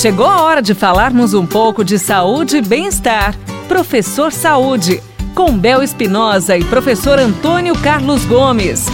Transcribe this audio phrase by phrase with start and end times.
[0.00, 3.34] Chegou a hora de falarmos um pouco de saúde e bem-estar.
[3.66, 5.02] Professor Saúde,
[5.34, 8.86] com Bel Espinosa e professor Antônio Carlos Gomes.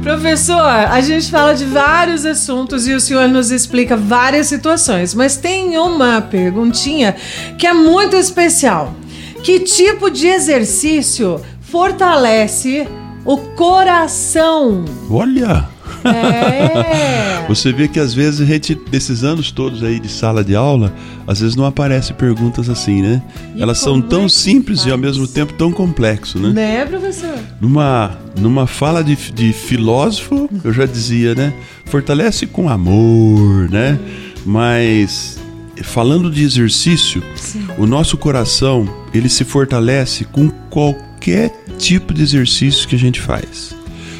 [0.00, 5.36] Professor, a gente fala de vários assuntos e o senhor nos explica várias situações, mas
[5.36, 7.16] tem uma perguntinha
[7.58, 8.94] que é muito especial.
[9.42, 12.86] Que tipo de exercício fortalece
[13.24, 14.84] o coração?
[15.10, 15.77] Olha!
[16.04, 17.44] É.
[17.48, 20.92] Você vê que às vezes gente, desses anos todos aí de sala de aula,
[21.26, 23.22] às vezes não aparecem perguntas assim, né?
[23.56, 25.00] E Elas são é tão que simples e ao faz?
[25.00, 26.50] mesmo tempo tão complexo, né?
[26.50, 27.38] Né, professor?
[27.60, 31.52] Numa, numa fala de, de filósofo, eu já dizia, né?
[31.86, 33.98] Fortalece com amor, né?
[34.44, 35.38] Mas
[35.82, 37.22] falando de exercício,
[37.78, 43.74] o nosso coração, ele se fortalece com qualquer tipo de exercício que a gente faz.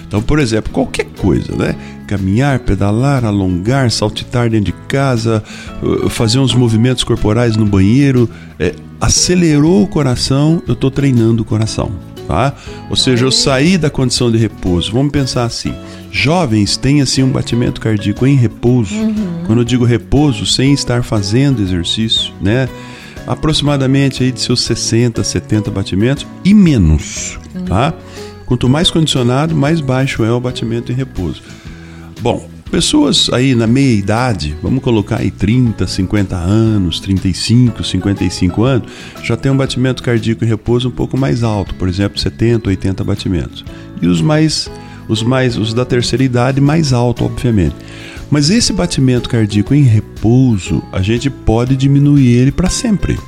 [0.09, 1.77] Então, por exemplo, qualquer coisa, né?
[2.07, 5.45] Caminhar, pedalar, alongar, saltitar dentro de casa,
[5.83, 11.45] uh, fazer uns movimentos corporais no banheiro, é, acelerou o coração, eu estou treinando o
[11.45, 11.93] coração,
[12.27, 12.55] tá?
[12.89, 14.91] Ou seja, eu saí da condição de repouso.
[14.93, 15.75] Vamos pensar assim:
[16.11, 18.95] jovens têm assim um batimento cardíaco em repouso.
[19.47, 22.67] Quando eu digo repouso, sem estar fazendo exercício, né?
[23.27, 27.93] Aproximadamente aí de seus 60, 70 batimentos e menos, tá?
[28.49, 31.43] Quanto mais condicionado, mais baixo é o batimento em repouso.
[32.23, 38.91] Bom, pessoas aí na meia idade, vamos colocar aí 30, 50 anos, 35, 55 anos,
[39.23, 43.05] já tem um batimento cardíaco em repouso um pouco mais alto, por exemplo, 70, 80
[43.05, 43.65] batimentos.
[44.01, 44.71] E os mais
[45.07, 47.77] os mais os da terceira idade mais alto, obviamente.
[48.31, 53.19] Mas esse batimento cardíaco em repouso, a gente pode diminuir ele para sempre.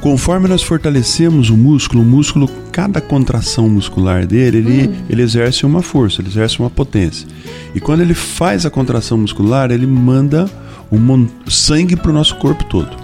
[0.00, 5.82] Conforme nós fortalecemos o músculo, o músculo, cada contração muscular dele, ele, ele exerce uma
[5.82, 7.26] força, ele exerce uma potência.
[7.74, 10.48] E quando ele faz a contração muscular, ele manda
[10.90, 12.96] um sangue para o nosso corpo todo.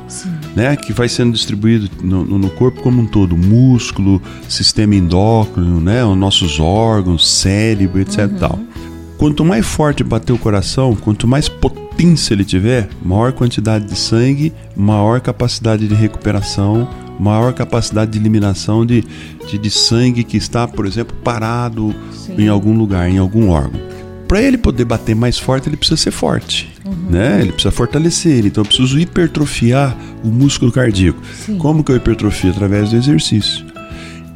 [0.54, 6.04] Né, que vai sendo distribuído no, no- corpo como um todo, músculo, sistema endócrino, né,
[6.04, 8.18] os nossos órgãos, cérebro, etc.
[8.20, 8.60] e Tal.
[9.18, 11.48] Quanto mais forte bater o coração, quanto mais
[11.94, 16.88] potência ele tiver, maior quantidade de sangue, maior capacidade de recuperação,
[17.18, 19.04] maior capacidade de eliminação de,
[19.48, 21.94] de, de sangue que está, por exemplo, parado
[22.36, 23.80] em algum lugar, em algum órgão.
[24.26, 26.72] Para ele poder bater mais forte, ele precisa ser forte,
[27.08, 27.40] né?
[27.40, 28.44] Ele precisa fortalecer.
[28.44, 31.20] Então eu preciso hipertrofiar o músculo cardíaco.
[31.58, 32.50] Como que eu hipertrofio?
[32.50, 33.64] Através do exercício.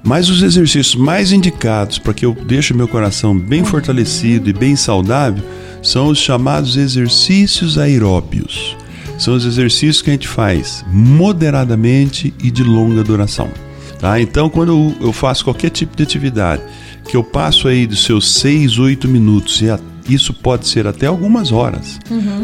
[0.05, 4.77] Mas os exercícios mais indicados para que eu deixe meu coração bem fortalecido e bem
[4.77, 5.43] saudável
[5.83, 8.77] são os chamados exercícios aeróbios.
[9.19, 13.50] São os exercícios que a gente faz moderadamente e de longa duração.
[13.99, 14.21] Tá?
[14.21, 16.62] Então, quando eu, faço qualquer tipo de atividade,
[17.05, 21.50] que eu passo aí dos seus 6, 8 minutos, e isso pode ser até algumas
[21.50, 21.99] horas,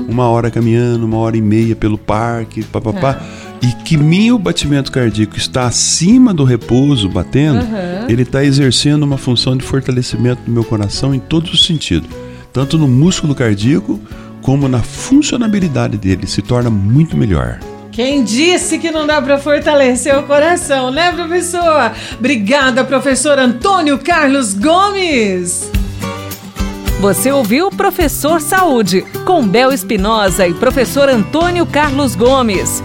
[0.09, 3.23] uma hora caminhando, uma hora e meia pelo parque, papapá,
[3.63, 7.65] e que meu batimento cardíaco está acima do repouso batendo,
[8.09, 12.11] ele está exercendo uma função de fortalecimento do meu coração em todos os sentidos,
[12.55, 14.01] tanto no músculo cardíaco
[14.41, 17.59] como na funcionabilidade dele, se torna muito melhor.
[17.91, 21.93] Quem disse que não dá para fortalecer o coração, né, professor?
[22.17, 25.69] Obrigada, professor Antônio Carlos Gomes.
[27.01, 32.83] Você ouviu Professor Saúde, com Bel Espinosa e professor Antônio Carlos Gomes.